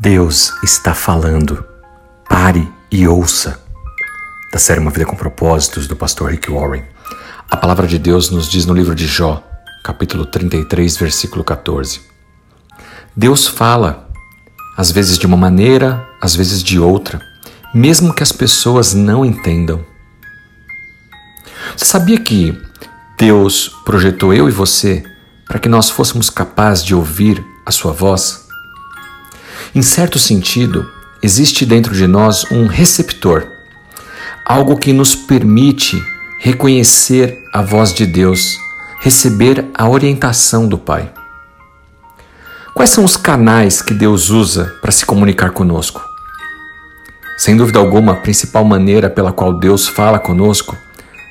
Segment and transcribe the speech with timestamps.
[0.00, 1.64] Deus está falando.
[2.28, 3.60] Pare e ouça.
[4.52, 6.84] Da série Uma Vida com Propósitos, do pastor Rick Warren.
[7.50, 9.42] A palavra de Deus nos diz no livro de Jó,
[9.82, 12.00] capítulo 33, versículo 14.
[13.16, 14.08] Deus fala,
[14.76, 17.20] às vezes de uma maneira, às vezes de outra,
[17.74, 19.84] mesmo que as pessoas não entendam.
[21.76, 22.56] Você sabia que
[23.18, 25.02] Deus projetou eu e você
[25.44, 28.47] para que nós fôssemos capazes de ouvir a sua voz?
[29.74, 30.88] Em certo sentido,
[31.22, 33.46] existe dentro de nós um receptor,
[34.44, 36.02] algo que nos permite
[36.38, 38.56] reconhecer a voz de Deus,
[39.00, 41.12] receber a orientação do Pai.
[42.74, 46.00] Quais são os canais que Deus usa para se comunicar conosco?
[47.36, 50.76] Sem dúvida alguma, a principal maneira pela qual Deus fala conosco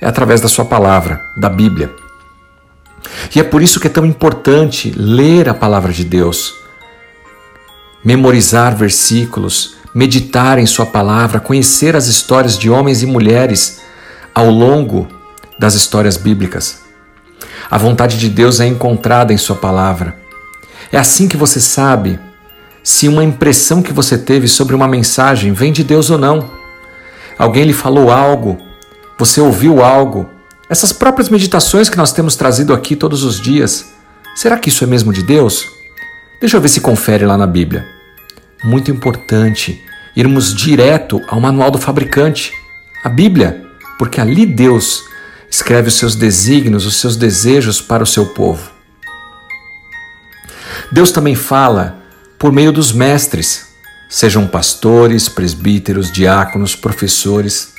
[0.00, 1.94] é através da Sua palavra, da Bíblia.
[3.34, 6.63] E é por isso que é tão importante ler a palavra de Deus
[8.04, 13.80] memorizar versículos, meditar em Sua palavra, conhecer as histórias de homens e mulheres
[14.34, 15.08] ao longo
[15.58, 16.82] das histórias bíblicas.
[17.70, 20.14] A vontade de Deus é encontrada em Sua palavra.
[20.92, 22.20] É assim que você sabe
[22.82, 26.50] se uma impressão que você teve sobre uma mensagem vem de Deus ou não.
[27.38, 28.58] Alguém lhe falou algo,
[29.18, 30.28] você ouviu algo.
[30.68, 33.86] Essas próprias meditações que nós temos trazido aqui todos os dias,
[34.36, 35.66] será que isso é mesmo de Deus?
[36.40, 37.93] Deixa eu ver se confere lá na Bíblia
[38.64, 39.82] muito importante
[40.16, 42.52] irmos direto ao manual do fabricante,
[43.02, 43.64] a Bíblia,
[43.98, 45.04] porque ali Deus
[45.50, 48.70] escreve os seus desígnios, os seus desejos para o seu povo.
[50.90, 51.98] Deus também fala
[52.38, 53.74] por meio dos mestres,
[54.08, 57.72] sejam pastores, presbíteros, diáconos, professores.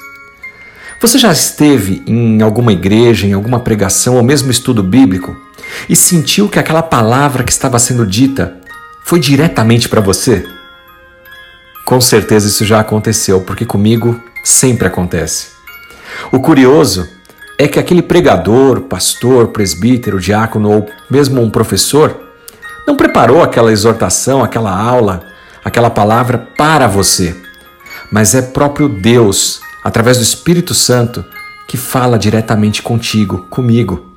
[1.02, 5.36] Você já esteve em alguma igreja, em alguma pregação ou mesmo estudo bíblico
[5.90, 8.58] e sentiu que aquela palavra que estava sendo dita
[9.06, 10.55] foi diretamente para você?
[11.86, 15.50] Com certeza isso já aconteceu, porque comigo sempre acontece.
[16.32, 17.08] O curioso
[17.60, 22.20] é que aquele pregador, pastor, presbítero, diácono ou mesmo um professor
[22.88, 25.24] não preparou aquela exortação, aquela aula,
[25.64, 27.36] aquela palavra para você,
[28.12, 31.24] mas é próprio Deus, através do Espírito Santo,
[31.68, 34.16] que fala diretamente contigo, comigo.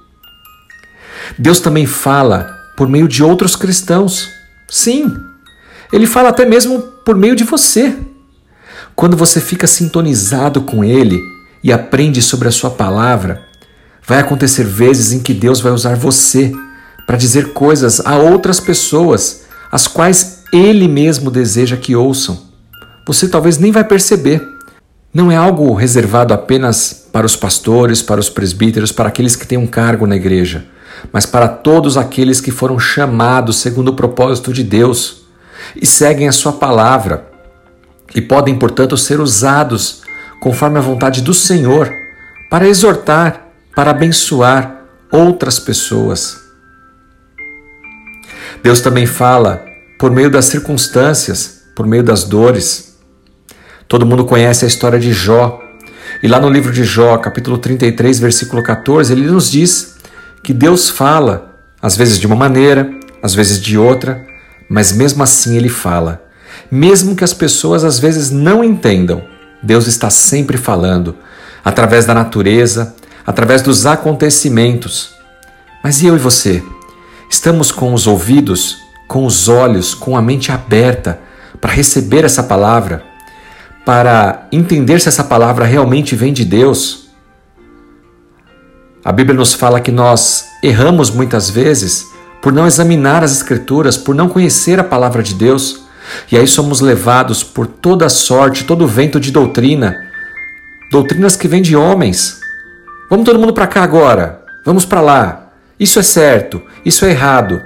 [1.38, 4.28] Deus também fala por meio de outros cristãos.
[4.68, 5.14] Sim,
[5.92, 7.96] ele fala até mesmo por meio de você.
[8.94, 11.18] Quando você fica sintonizado com Ele
[11.64, 13.40] e aprende sobre a Sua palavra,
[14.06, 16.52] vai acontecer vezes em que Deus vai usar você
[17.06, 22.42] para dizer coisas a outras pessoas, as quais Ele mesmo deseja que ouçam.
[23.06, 24.46] Você talvez nem vai perceber.
[25.14, 29.56] Não é algo reservado apenas para os pastores, para os presbíteros, para aqueles que têm
[29.56, 30.66] um cargo na igreja,
[31.10, 35.26] mas para todos aqueles que foram chamados segundo o propósito de Deus
[35.76, 37.28] e seguem a sua palavra
[38.14, 40.02] e podem, portanto, ser usados
[40.40, 41.92] conforme a vontade do Senhor
[42.50, 46.40] para exortar, para abençoar outras pessoas.
[48.62, 49.64] Deus também fala
[49.98, 52.98] por meio das circunstâncias, por meio das dores.
[53.86, 55.62] Todo mundo conhece a história de Jó.
[56.22, 59.96] E lá no livro de Jó, capítulo 33, versículo 14, ele nos diz
[60.42, 62.90] que Deus fala, às vezes de uma maneira,
[63.22, 64.26] às vezes de outra,
[64.68, 66.24] mas mesmo assim ele fala.
[66.70, 69.22] Mesmo que as pessoas às vezes não entendam,
[69.62, 71.16] Deus está sempre falando,
[71.64, 72.94] através da natureza,
[73.26, 75.10] através dos acontecimentos.
[75.82, 76.62] Mas e eu e você?
[77.30, 81.20] Estamos com os ouvidos, com os olhos, com a mente aberta
[81.60, 83.02] para receber essa palavra,
[83.84, 87.08] para entender se essa palavra realmente vem de Deus?
[89.04, 92.06] A Bíblia nos fala que nós erramos muitas vezes
[92.42, 95.84] por não examinar as Escrituras, por não conhecer a palavra de Deus.
[96.30, 99.94] E aí somos levados por toda sorte, todo vento de doutrina,
[100.90, 102.40] doutrinas que vêm de homens.
[103.10, 105.50] Vamos todo mundo para cá agora, vamos para lá.
[105.78, 107.62] Isso é certo, isso é errado.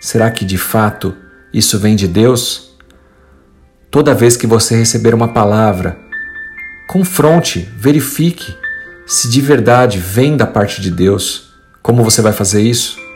[0.00, 1.14] Será que de fato
[1.52, 2.76] isso vem de Deus?
[3.90, 5.98] Toda vez que você receber uma palavra,
[6.88, 8.54] confronte, verifique
[9.06, 11.50] se de verdade vem da parte de Deus.
[11.82, 13.07] Como você vai fazer isso?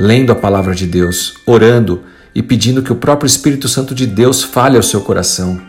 [0.00, 2.04] Lendo a palavra de Deus, orando
[2.34, 5.60] e pedindo que o próprio Espírito Santo de Deus fale ao seu coração.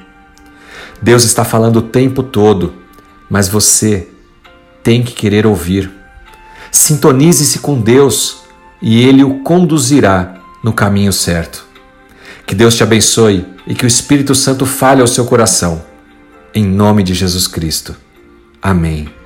[1.01, 2.73] Deus está falando o tempo todo,
[3.29, 4.07] mas você
[4.81, 5.91] tem que querer ouvir.
[6.71, 8.43] Sintonize-se com Deus
[8.81, 11.65] e Ele o conduzirá no caminho certo.
[12.47, 15.81] Que Deus te abençoe e que o Espírito Santo fale ao seu coração.
[16.55, 17.97] Em nome de Jesus Cristo.
[18.61, 19.20] Amém.